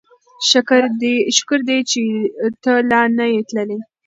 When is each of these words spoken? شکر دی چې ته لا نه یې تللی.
شکر 1.39 1.61
دی 1.67 1.77
چې 1.91 2.01
ته 2.63 2.73
لا 2.89 3.01
نه 3.17 3.25
یې 3.33 3.41
تللی. 3.47 3.79